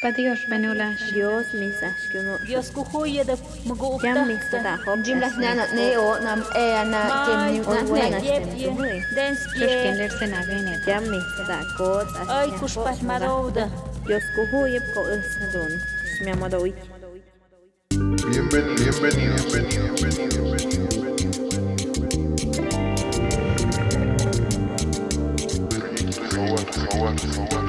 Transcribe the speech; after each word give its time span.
Dios 0.00 0.46
Dios. 1.12 1.46
Dios 2.46 2.70
kuhuye 2.70 3.24
de 3.24 3.36
Jam 4.00 4.28
mis. 4.28 4.38
Jim 5.04 5.18
las 5.18 5.36
nana 5.36 5.66
nam 6.22 6.44
e 6.54 6.76
ana 6.76 7.26
jim 8.56 8.76
ni. 8.80 9.02
Dens 9.16 9.40
ye. 9.56 10.08
Jam 10.86 11.02
mis. 11.10 11.24
Ay 12.28 12.52
marouda. 13.02 13.68
Dios 14.06 14.22
kuhuye 14.36 14.76
eh, 14.76 14.82
ko. 14.94 15.04
Mi 16.24 16.30
amado. 16.30 16.62
Bienvenido, 18.30 18.74
bienvenido, 18.76 19.34
bienvenido, 19.50 19.94
bienvenido, 19.94 20.92
bienvenido. 26.94 27.67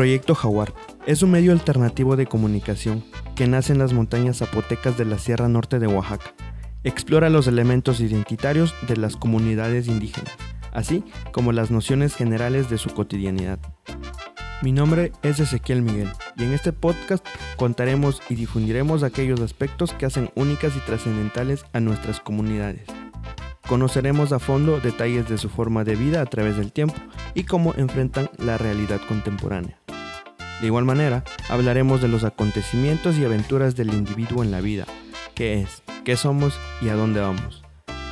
Proyecto 0.00 0.34
Jaguar 0.34 0.72
es 1.04 1.22
un 1.22 1.30
medio 1.30 1.52
alternativo 1.52 2.16
de 2.16 2.24
comunicación 2.24 3.04
que 3.36 3.46
nace 3.46 3.74
en 3.74 3.78
las 3.78 3.92
montañas 3.92 4.38
zapotecas 4.38 4.96
de 4.96 5.04
la 5.04 5.18
Sierra 5.18 5.46
Norte 5.46 5.78
de 5.78 5.88
Oaxaca. 5.88 6.32
Explora 6.84 7.28
los 7.28 7.46
elementos 7.46 8.00
identitarios 8.00 8.74
de 8.88 8.96
las 8.96 9.16
comunidades 9.16 9.88
indígenas, 9.88 10.32
así 10.72 11.04
como 11.32 11.52
las 11.52 11.70
nociones 11.70 12.14
generales 12.14 12.70
de 12.70 12.78
su 12.78 12.88
cotidianidad. 12.94 13.58
Mi 14.62 14.72
nombre 14.72 15.12
es 15.22 15.38
Ezequiel 15.38 15.82
Miguel 15.82 16.08
y 16.38 16.44
en 16.44 16.54
este 16.54 16.72
podcast 16.72 17.22
contaremos 17.56 18.22
y 18.30 18.36
difundiremos 18.36 19.02
aquellos 19.02 19.42
aspectos 19.42 19.92
que 19.92 20.06
hacen 20.06 20.30
únicas 20.34 20.74
y 20.78 20.80
trascendentales 20.80 21.66
a 21.74 21.80
nuestras 21.80 22.20
comunidades. 22.20 22.86
Conoceremos 23.68 24.32
a 24.32 24.38
fondo 24.38 24.80
detalles 24.80 25.28
de 25.28 25.36
su 25.36 25.50
forma 25.50 25.84
de 25.84 25.94
vida 25.94 26.22
a 26.22 26.26
través 26.26 26.56
del 26.56 26.72
tiempo 26.72 26.96
y 27.34 27.44
cómo 27.44 27.74
enfrentan 27.76 28.30
la 28.38 28.56
realidad 28.56 28.98
contemporánea. 29.06 29.79
De 30.60 30.66
igual 30.66 30.84
manera, 30.84 31.24
hablaremos 31.48 32.02
de 32.02 32.08
los 32.08 32.22
acontecimientos 32.22 33.16
y 33.16 33.24
aventuras 33.24 33.76
del 33.76 33.94
individuo 33.94 34.44
en 34.44 34.50
la 34.50 34.60
vida, 34.60 34.84
qué 35.34 35.62
es, 35.62 35.82
qué 36.04 36.18
somos 36.18 36.60
y 36.82 36.90
a 36.90 36.94
dónde 36.94 37.20
vamos. 37.20 37.62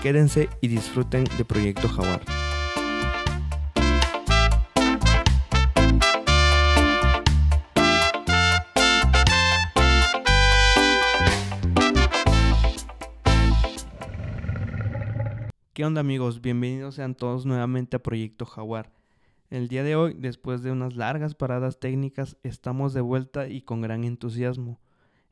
Quédense 0.02 0.48
y 0.62 0.68
disfruten 0.68 1.24
de 1.36 1.44
Proyecto 1.44 1.88
Jaguar. 1.88 2.22
¿Qué 15.74 15.84
onda 15.84 16.00
amigos? 16.00 16.40
Bienvenidos 16.40 16.94
sean 16.94 17.14
todos 17.14 17.44
nuevamente 17.44 17.96
a 17.96 18.02
Proyecto 18.02 18.46
Jaguar. 18.46 18.97
El 19.50 19.68
día 19.68 19.82
de 19.82 19.96
hoy, 19.96 20.12
después 20.12 20.62
de 20.62 20.70
unas 20.70 20.94
largas 20.94 21.34
paradas 21.34 21.80
técnicas, 21.80 22.36
estamos 22.42 22.92
de 22.92 23.00
vuelta 23.00 23.48
y 23.48 23.62
con 23.62 23.80
gran 23.80 24.04
entusiasmo. 24.04 24.78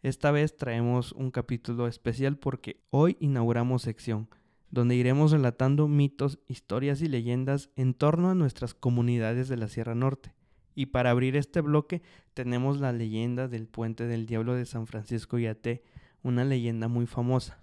Esta 0.03 0.31
vez 0.31 0.56
traemos 0.56 1.12
un 1.12 1.31
capítulo 1.31 1.86
especial 1.86 2.39
porque 2.39 2.81
hoy 2.89 3.19
inauguramos 3.20 3.83
sección, 3.83 4.31
donde 4.70 4.94
iremos 4.94 5.33
relatando 5.33 5.87
mitos, 5.87 6.39
historias 6.48 7.03
y 7.03 7.09
leyendas 7.09 7.69
en 7.77 7.92
torno 7.92 8.31
a 8.31 8.34
nuestras 8.34 8.72
comunidades 8.72 9.48
de 9.48 9.59
la 9.59 9.69
Sierra 9.69 9.94
Norte. 9.94 10.33
Y 10.75 10.87
para 10.87 11.11
abrir 11.11 11.37
este 11.37 11.61
bloque 11.61 12.00
tenemos 12.33 12.81
la 12.81 12.92
leyenda 12.92 13.48
del 13.48 13.67
Puente 13.67 14.06
del 14.06 14.25
Diablo 14.25 14.55
de 14.55 14.64
San 14.64 14.87
Francisco 14.87 15.39
Yaté, 15.39 15.83
una 16.22 16.47
leyenda 16.47 16.89
muy 16.89 17.05
famosa. 17.05 17.59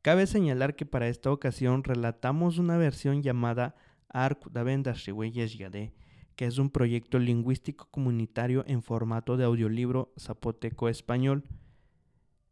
Cabe 0.00 0.26
señalar 0.26 0.74
que 0.74 0.86
para 0.86 1.08
esta 1.08 1.30
ocasión 1.30 1.84
relatamos 1.84 2.56
una 2.56 2.78
versión 2.78 3.22
llamada 3.22 3.74
Arc 4.14 4.50
Yade, 4.50 5.92
que 6.36 6.46
es 6.46 6.58
un 6.58 6.70
proyecto 6.70 7.18
lingüístico 7.18 7.88
comunitario 7.90 8.64
en 8.66 8.82
formato 8.82 9.36
de 9.36 9.44
audiolibro 9.44 10.12
zapoteco-español. 10.18 11.44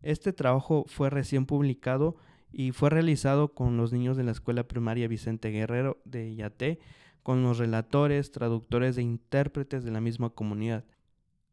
Este 0.03 0.33
trabajo 0.33 0.85
fue 0.89 1.09
recién 1.09 1.47
publicado 1.47 2.17
y 2.53 2.73
fue 2.73 2.91
realizado 2.91 3.55
con 3.55 3.77
los 3.77 3.93
niños 3.93 4.17
de 4.17 4.25
la 4.25 4.33
escuela 4.33 4.69
primaria 4.69 5.09
Vicente 5.09 5.51
Guerrero 5.51 6.03
de 6.05 6.35
Yaté, 6.35 6.81
con 7.23 7.43
los 7.43 7.59
relatores, 7.59 8.33
traductores 8.33 8.99
e 8.99 9.03
intérpretes 9.03 9.85
de 9.85 9.93
la 9.93 10.01
misma 10.01 10.31
comunidad. 10.31 10.85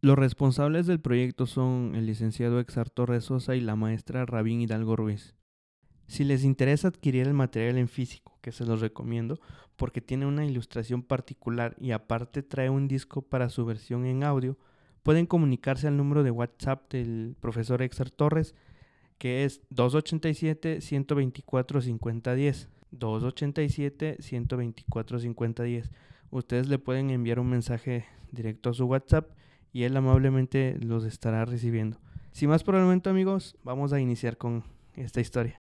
Los 0.02 0.18
responsables 0.18 0.88
del 0.88 1.00
proyecto 1.00 1.46
son 1.46 1.94
el 1.96 2.06
licenciado 2.06 2.60
Exar 2.60 2.90
Torres 2.90 3.26
Sosa 3.26 3.56
y 3.56 3.62
la 3.62 3.76
maestra 3.76 4.26
Rabín 4.26 4.62
Hidalgo 4.62 4.96
Ruiz. 4.96 5.36
Si 6.10 6.24
les 6.24 6.44
interesa 6.44 6.88
adquirir 6.88 7.28
el 7.28 7.36
material 7.36 7.78
en 7.78 7.88
físico, 7.88 8.36
que 8.42 8.52
se 8.52 8.66
los 8.66 8.82
recomiendo, 8.82 9.40
porque 9.76 10.02
tiene 10.02 10.26
una 10.26 10.44
ilustración 10.44 11.04
particular 11.04 11.76
y 11.80 11.92
aparte 11.92 12.42
trae 12.42 12.72
un 12.72 12.88
disco 12.88 13.22
para 13.22 13.50
su 13.50 13.64
versión 13.64 14.08
en 14.08 14.24
audio, 14.24 14.58
pueden 15.04 15.28
comunicarse 15.28 15.88
al 15.88 15.98
número 15.98 16.24
de 16.24 16.32
WhatsApp 16.32 16.92
del 16.92 17.36
profesor 17.40 17.84
Exar 17.84 18.10
Torres, 18.10 18.56
que 19.20 19.46
es 19.46 19.62
287-124-5010. 19.70 22.70
287-124-5010. 22.92 25.92
Ustedes 26.32 26.70
le 26.70 26.80
pueden 26.80 27.12
enviar 27.12 27.40
un 27.40 27.52
mensaje 27.52 28.06
directo 28.32 28.72
a 28.72 28.74
su 28.74 28.88
WhatsApp 28.88 29.30
y 29.72 29.84
él 29.84 29.96
amablemente 29.96 30.76
los 30.82 31.06
estará 31.06 31.46
recibiendo. 31.46 32.00
Sin 32.32 32.50
más 32.50 32.64
por 32.64 32.74
el 32.74 32.82
momento 32.82 33.12
amigos, 33.12 33.56
vamos 33.64 33.94
a 33.94 34.00
iniciar 34.00 34.38
con 34.38 34.64
esta 34.96 35.22
historia. 35.22 35.62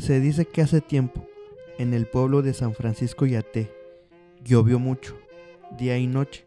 Se 0.00 0.18
dice 0.18 0.46
que 0.46 0.62
hace 0.62 0.80
tiempo, 0.80 1.28
en 1.76 1.92
el 1.92 2.06
pueblo 2.06 2.40
de 2.40 2.54
San 2.54 2.72
Francisco 2.72 3.26
Yaté, 3.26 3.70
llovió 4.42 4.78
mucho, 4.78 5.14
día 5.76 5.98
y 5.98 6.06
noche, 6.06 6.46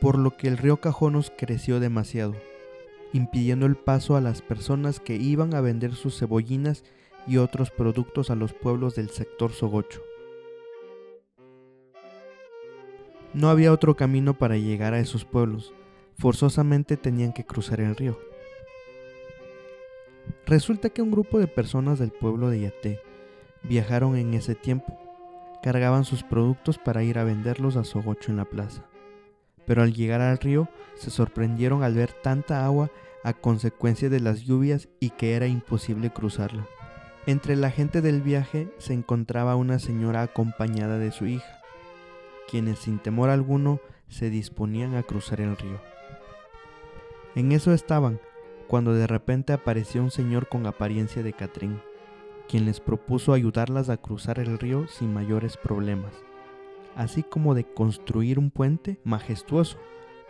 por 0.00 0.16
lo 0.18 0.34
que 0.34 0.48
el 0.48 0.56
río 0.56 0.78
Cajonos 0.78 1.30
creció 1.36 1.78
demasiado, 1.78 2.34
impidiendo 3.12 3.66
el 3.66 3.76
paso 3.76 4.16
a 4.16 4.22
las 4.22 4.40
personas 4.40 4.98
que 4.98 5.16
iban 5.16 5.54
a 5.54 5.60
vender 5.60 5.94
sus 5.94 6.18
cebollinas 6.18 6.82
y 7.26 7.36
otros 7.36 7.70
productos 7.70 8.30
a 8.30 8.34
los 8.34 8.54
pueblos 8.54 8.94
del 8.94 9.10
sector 9.10 9.52
Sogocho. 9.52 10.00
No 13.34 13.50
había 13.50 13.74
otro 13.74 13.94
camino 13.94 14.38
para 14.38 14.56
llegar 14.56 14.94
a 14.94 15.00
esos 15.00 15.26
pueblos, 15.26 15.74
forzosamente 16.18 16.96
tenían 16.96 17.34
que 17.34 17.44
cruzar 17.44 17.82
el 17.82 17.94
río. 17.94 18.29
Resulta 20.50 20.90
que 20.90 21.00
un 21.00 21.12
grupo 21.12 21.38
de 21.38 21.46
personas 21.46 22.00
del 22.00 22.10
pueblo 22.10 22.50
de 22.50 22.62
Yaté 22.62 23.00
viajaron 23.62 24.16
en 24.16 24.34
ese 24.34 24.56
tiempo, 24.56 24.98
cargaban 25.62 26.02
sus 26.02 26.24
productos 26.24 26.76
para 26.76 27.04
ir 27.04 27.20
a 27.20 27.24
venderlos 27.24 27.76
a 27.76 27.84
Sogocho 27.84 28.32
en 28.32 28.36
la 28.36 28.44
plaza. 28.44 28.82
Pero 29.64 29.84
al 29.84 29.94
llegar 29.94 30.20
al 30.20 30.38
río 30.38 30.68
se 30.96 31.10
sorprendieron 31.10 31.84
al 31.84 31.94
ver 31.94 32.12
tanta 32.12 32.64
agua 32.64 32.90
a 33.22 33.32
consecuencia 33.32 34.10
de 34.10 34.18
las 34.18 34.40
lluvias 34.40 34.88
y 34.98 35.10
que 35.10 35.36
era 35.36 35.46
imposible 35.46 36.10
cruzarlo. 36.10 36.66
Entre 37.26 37.54
la 37.54 37.70
gente 37.70 38.00
del 38.00 38.20
viaje 38.20 38.74
se 38.78 38.92
encontraba 38.92 39.54
una 39.54 39.78
señora 39.78 40.22
acompañada 40.22 40.98
de 40.98 41.12
su 41.12 41.26
hija, 41.26 41.60
quienes 42.50 42.80
sin 42.80 42.98
temor 42.98 43.30
alguno 43.30 43.78
se 44.08 44.30
disponían 44.30 44.96
a 44.96 45.04
cruzar 45.04 45.40
el 45.40 45.56
río. 45.56 45.80
En 47.36 47.52
eso 47.52 47.72
estaban, 47.72 48.18
cuando 48.70 48.94
de 48.94 49.08
repente 49.08 49.52
apareció 49.52 50.00
un 50.00 50.12
señor 50.12 50.48
con 50.48 50.64
apariencia 50.64 51.24
de 51.24 51.32
Catrín, 51.32 51.80
quien 52.48 52.66
les 52.66 52.78
propuso 52.78 53.32
ayudarlas 53.32 53.88
a 53.90 53.96
cruzar 53.96 54.38
el 54.38 54.60
río 54.60 54.86
sin 54.86 55.12
mayores 55.12 55.56
problemas, 55.56 56.12
así 56.94 57.24
como 57.24 57.56
de 57.56 57.64
construir 57.64 58.38
un 58.38 58.52
puente 58.52 59.00
majestuoso 59.02 59.76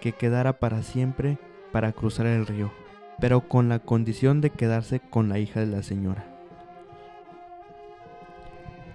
que 0.01 0.13
quedara 0.13 0.59
para 0.59 0.83
siempre 0.83 1.39
para 1.71 1.93
cruzar 1.93 2.25
el 2.25 2.47
río, 2.47 2.73
pero 3.21 3.47
con 3.47 3.69
la 3.69 3.81
condición 3.81 4.41
de 4.41 4.49
quedarse 4.49 5.01
con 5.01 5.29
la 5.29 5.39
hija 5.39 5.61
de 5.61 5.67
la 5.67 5.83
señora. 5.83 6.25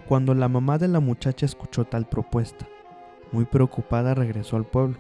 Cuando 0.08 0.34
la 0.34 0.50
mamá 0.50 0.80
de 0.80 0.88
la 0.88 1.00
muchacha 1.00 1.46
escuchó 1.46 1.86
tal 1.86 2.10
propuesta, 2.10 2.68
muy 3.32 3.46
preocupada 3.46 4.16
regresó 4.16 4.56
al 4.56 4.66
pueblo, 4.66 4.98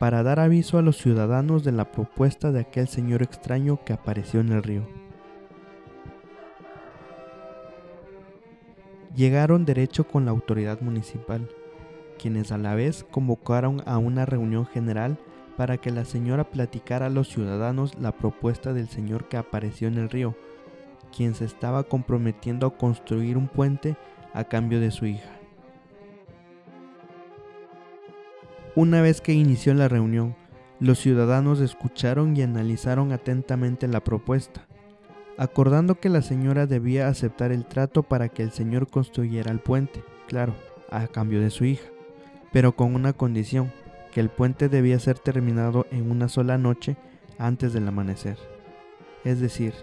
para 0.00 0.24
dar 0.24 0.40
aviso 0.40 0.78
a 0.78 0.82
los 0.82 0.96
ciudadanos 0.96 1.62
de 1.62 1.72
la 1.72 1.92
propuesta 1.92 2.50
de 2.50 2.60
aquel 2.60 2.88
señor 2.88 3.22
extraño 3.22 3.84
que 3.84 3.92
apareció 3.92 4.40
en 4.40 4.50
el 4.50 4.62
río. 4.62 4.88
Llegaron 9.14 9.66
derecho 9.66 10.08
con 10.08 10.24
la 10.24 10.30
autoridad 10.30 10.80
municipal 10.80 11.48
quienes 12.20 12.52
a 12.52 12.58
la 12.58 12.74
vez 12.74 13.04
convocaron 13.10 13.82
a 13.86 13.98
una 13.98 14.26
reunión 14.26 14.66
general 14.66 15.18
para 15.56 15.78
que 15.78 15.90
la 15.90 16.04
señora 16.04 16.44
platicara 16.44 17.06
a 17.06 17.10
los 17.10 17.28
ciudadanos 17.28 17.98
la 17.98 18.12
propuesta 18.12 18.72
del 18.72 18.88
señor 18.88 19.28
que 19.28 19.36
apareció 19.36 19.88
en 19.88 19.98
el 19.98 20.10
río, 20.10 20.34
quien 21.14 21.34
se 21.34 21.44
estaba 21.44 21.84
comprometiendo 21.84 22.66
a 22.66 22.76
construir 22.76 23.36
un 23.36 23.48
puente 23.48 23.96
a 24.32 24.44
cambio 24.44 24.80
de 24.80 24.90
su 24.90 25.06
hija. 25.06 25.39
Una 28.76 29.02
vez 29.02 29.20
que 29.20 29.32
inició 29.32 29.74
la 29.74 29.88
reunión, 29.88 30.36
los 30.78 31.00
ciudadanos 31.00 31.58
escucharon 31.58 32.36
y 32.36 32.42
analizaron 32.42 33.10
atentamente 33.10 33.88
la 33.88 34.04
propuesta, 34.04 34.68
acordando 35.36 35.98
que 35.98 36.08
la 36.08 36.22
señora 36.22 36.68
debía 36.68 37.08
aceptar 37.08 37.50
el 37.50 37.66
trato 37.66 38.04
para 38.04 38.28
que 38.28 38.44
el 38.44 38.52
señor 38.52 38.88
construyera 38.88 39.50
el 39.50 39.58
puente, 39.58 40.04
claro, 40.28 40.54
a 40.88 41.08
cambio 41.08 41.40
de 41.40 41.50
su 41.50 41.64
hija, 41.64 41.88
pero 42.52 42.76
con 42.76 42.94
una 42.94 43.12
condición, 43.12 43.72
que 44.12 44.20
el 44.20 44.28
puente 44.28 44.68
debía 44.68 45.00
ser 45.00 45.18
terminado 45.18 45.86
en 45.90 46.08
una 46.08 46.28
sola 46.28 46.56
noche 46.56 46.96
antes 47.38 47.72
del 47.72 47.88
amanecer, 47.88 48.38
es 49.24 49.40
decir, 49.40 49.74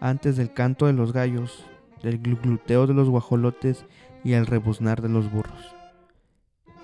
antes 0.00 0.38
del 0.38 0.54
canto 0.54 0.86
de 0.86 0.94
los 0.94 1.12
gallos, 1.12 1.66
del 2.02 2.18
gluteo 2.18 2.86
de 2.86 2.94
los 2.94 3.10
guajolotes 3.10 3.84
y 4.24 4.32
el 4.32 4.46
rebuznar 4.46 5.02
de 5.02 5.10
los 5.10 5.30
burros. 5.30 5.75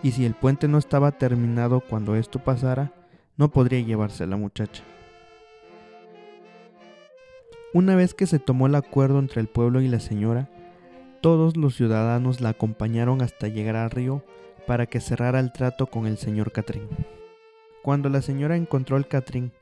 Y 0.02 0.10
si 0.12 0.24
el 0.24 0.34
puente 0.34 0.66
no 0.66 0.78
estaba 0.78 1.12
terminado 1.12 1.80
cuando 1.80 2.16
esto 2.16 2.40
pasara, 2.40 2.92
no 3.36 3.50
podría 3.50 3.80
llevarse 3.80 4.24
a 4.24 4.26
la 4.26 4.36
muchacha. 4.36 4.82
Una 7.72 7.94
vez 7.94 8.12
que 8.12 8.26
se 8.26 8.38
tomó 8.38 8.66
el 8.66 8.74
acuerdo 8.74 9.18
entre 9.18 9.40
el 9.40 9.46
pueblo 9.46 9.80
y 9.80 9.88
la 9.88 10.00
señora, 10.00 10.50
todos 11.20 11.56
los 11.56 11.76
ciudadanos 11.76 12.40
la 12.40 12.50
acompañaron 12.50 13.22
hasta 13.22 13.48
llegar 13.48 13.76
al 13.76 13.90
río 13.90 14.24
para 14.66 14.86
que 14.86 15.00
cerrara 15.00 15.40
el 15.40 15.52
trato 15.52 15.86
con 15.86 16.06
el 16.06 16.18
señor 16.18 16.52
Catrín. 16.52 16.88
Cuando 17.82 18.08
la 18.08 18.22
señora 18.22 18.56
encontró 18.56 18.96
al 18.96 19.08
Catrín, 19.08 19.52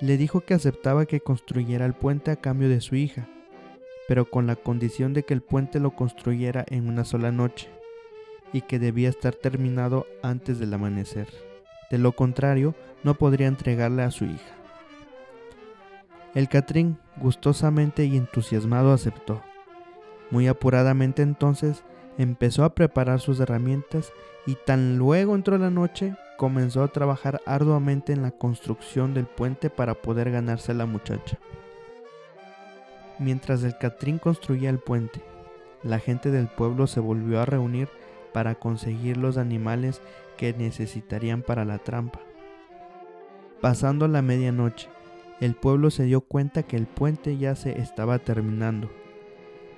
le 0.00 0.16
dijo 0.16 0.42
que 0.42 0.54
aceptaba 0.54 1.06
que 1.06 1.20
construyera 1.20 1.86
el 1.86 1.94
puente 1.94 2.30
a 2.30 2.36
cambio 2.36 2.68
de 2.68 2.80
su 2.80 2.94
hija, 2.94 3.26
pero 4.06 4.28
con 4.28 4.46
la 4.46 4.56
condición 4.56 5.14
de 5.14 5.24
que 5.24 5.34
el 5.34 5.42
puente 5.42 5.80
lo 5.80 5.92
construyera 5.92 6.64
en 6.68 6.88
una 6.88 7.04
sola 7.04 7.32
noche 7.32 7.68
y 8.52 8.62
que 8.62 8.78
debía 8.78 9.08
estar 9.08 9.34
terminado 9.34 10.06
antes 10.22 10.58
del 10.58 10.74
amanecer. 10.74 11.28
De 11.90 11.98
lo 11.98 12.12
contrario, 12.12 12.74
no 13.02 13.14
podría 13.14 13.46
entregarle 13.46 14.02
a 14.02 14.10
su 14.10 14.24
hija. 14.24 14.56
El 16.34 16.48
Catrín, 16.48 16.98
gustosamente 17.16 18.04
y 18.04 18.16
entusiasmado, 18.16 18.92
aceptó. 18.92 19.42
Muy 20.30 20.48
apuradamente 20.48 21.22
entonces 21.22 21.84
empezó 22.16 22.64
a 22.64 22.74
preparar 22.74 23.20
sus 23.20 23.38
herramientas 23.40 24.12
y 24.46 24.54
tan 24.54 24.96
luego 24.96 25.34
entró 25.34 25.58
la 25.58 25.70
noche, 25.70 26.16
comenzó 26.38 26.82
a 26.82 26.88
trabajar 26.88 27.42
arduamente 27.44 28.12
en 28.12 28.22
la 28.22 28.30
construcción 28.30 29.12
del 29.12 29.26
puente 29.26 29.70
para 29.70 29.94
poder 29.94 30.30
ganarse 30.30 30.72
a 30.72 30.74
la 30.74 30.86
muchacha. 30.86 31.38
Mientras 33.18 33.62
el 33.62 33.76
Catrín 33.76 34.18
construía 34.18 34.70
el 34.70 34.78
puente, 34.78 35.20
la 35.82 35.98
gente 35.98 36.30
del 36.30 36.48
pueblo 36.48 36.86
se 36.86 37.00
volvió 37.00 37.40
a 37.40 37.44
reunir 37.44 37.88
para 38.32 38.54
conseguir 38.54 39.16
los 39.16 39.36
animales 39.36 40.00
que 40.36 40.52
necesitarían 40.52 41.42
para 41.42 41.64
la 41.64 41.78
trampa. 41.78 42.20
Pasando 43.60 44.08
la 44.08 44.22
medianoche, 44.22 44.88
el 45.40 45.54
pueblo 45.54 45.90
se 45.90 46.04
dio 46.04 46.20
cuenta 46.20 46.62
que 46.62 46.76
el 46.76 46.86
puente 46.86 47.36
ya 47.36 47.54
se 47.54 47.80
estaba 47.80 48.18
terminando. 48.18 48.90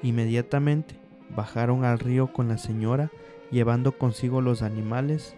Inmediatamente 0.02 0.96
bajaron 1.34 1.84
al 1.84 1.98
río 1.98 2.32
con 2.32 2.48
la 2.48 2.58
señora 2.58 3.10
llevando 3.50 3.92
consigo 3.92 4.40
los 4.40 4.62
animales 4.62 5.36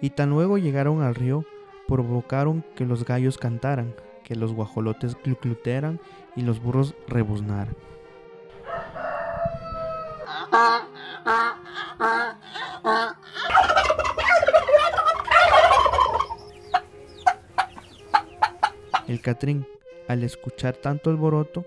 y 0.00 0.10
tan 0.10 0.30
luego 0.30 0.58
llegaron 0.58 1.02
al 1.02 1.14
río 1.14 1.44
provocaron 1.88 2.64
que 2.74 2.84
los 2.84 3.04
gallos 3.04 3.38
cantaran, 3.38 3.94
que 4.24 4.34
los 4.34 4.52
guajolotes 4.52 5.16
gluteran 5.24 6.00
y 6.34 6.42
los 6.42 6.60
burros 6.62 6.94
rebuznaran. 7.06 7.76
El 19.08 19.20
Catrín, 19.22 19.66
al 20.08 20.22
escuchar 20.24 20.76
tanto 20.76 21.10
alboroto, 21.10 21.64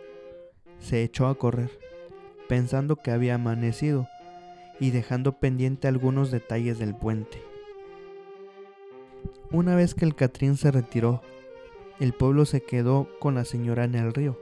se 0.79 1.03
echó 1.03 1.27
a 1.27 1.35
correr, 1.35 1.71
pensando 2.47 2.95
que 2.95 3.11
había 3.11 3.35
amanecido 3.35 4.07
y 4.79 4.91
dejando 4.91 5.39
pendiente 5.39 5.87
algunos 5.87 6.31
detalles 6.31 6.77
del 6.79 6.95
puente. 6.95 7.41
Una 9.51 9.75
vez 9.75 9.95
que 9.95 10.05
el 10.05 10.15
Catrín 10.15 10.57
se 10.57 10.69
retiró, 10.69 11.21
el 11.99 12.13
pueblo 12.13 12.45
se 12.45 12.61
quedó 12.61 13.09
con 13.19 13.35
la 13.35 13.45
señora 13.45 13.83
en 13.83 13.95
el 13.95 14.13
río. 14.13 14.39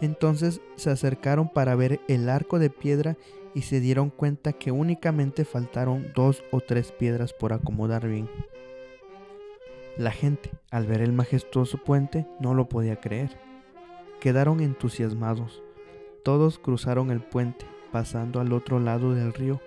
Entonces 0.00 0.60
se 0.76 0.90
acercaron 0.90 1.48
para 1.48 1.74
ver 1.74 2.00
el 2.08 2.28
arco 2.28 2.58
de 2.58 2.70
piedra 2.70 3.16
y 3.54 3.62
se 3.62 3.80
dieron 3.80 4.10
cuenta 4.10 4.52
que 4.52 4.70
únicamente 4.70 5.44
faltaron 5.44 6.12
dos 6.14 6.42
o 6.50 6.60
tres 6.60 6.92
piedras 6.92 7.32
por 7.32 7.52
acomodar 7.52 8.06
bien. 8.06 8.28
La 9.96 10.12
gente, 10.12 10.50
al 10.70 10.86
ver 10.86 11.00
el 11.00 11.12
majestuoso 11.12 11.78
puente, 11.78 12.26
no 12.38 12.54
lo 12.54 12.68
podía 12.68 13.00
creer. 13.00 13.36
Quedaron 14.20 14.60
entusiasmados. 14.60 15.62
Todos 16.22 16.58
cruzaron 16.58 17.10
el 17.10 17.20
puente, 17.20 17.66
pasando 17.90 18.40
al 18.40 18.52
otro 18.52 18.78
lado 18.78 19.14
del 19.14 19.32
río, 19.32 19.60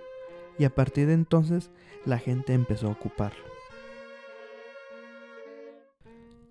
y 0.58 0.64
a 0.64 0.74
partir 0.74 1.06
de 1.06 1.14
entonces 1.14 1.70
la 2.04 2.18
gente 2.18 2.54
empezó 2.54 2.88
a 2.88 2.92
ocuparlo. 2.92 3.42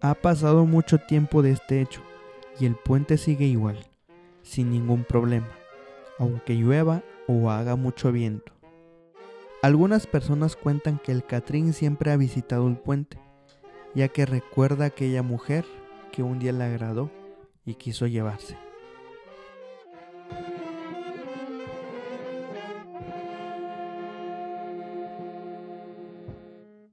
Ha 0.02 0.16
pasado 0.16 0.66
mucho 0.66 0.98
tiempo 1.00 1.42
de 1.42 1.52
este 1.52 1.82
hecho, 1.82 2.02
y 2.60 2.66
el 2.66 2.76
puente 2.76 3.18
sigue 3.18 3.46
igual, 3.46 3.80
sin 4.44 4.70
ningún 4.70 5.04
problema, 5.04 5.50
aunque 6.20 6.56
llueva 6.56 7.04
o 7.32 7.50
haga 7.50 7.76
mucho 7.76 8.12
viento. 8.12 8.54
Algunas 9.62 10.08
personas 10.08 10.56
cuentan 10.56 11.00
que 11.00 11.12
el 11.12 11.26
Catrín 11.26 11.74
siempre 11.74 12.12
ha 12.12 12.18
visitado 12.18 12.68
el 12.68 12.78
puente, 12.78 13.20
ya 13.94 14.08
que 14.08 14.26
recuerda 14.26 14.86
a 14.86 14.88
aquella 14.88 15.24
mujer 15.24 15.66
que 16.12 16.24
un 16.24 16.40
día 16.40 16.52
le 16.52 16.64
agradó 16.64 17.12
y 17.66 17.76
quiso 17.76 18.08
llevarse. 18.08 18.58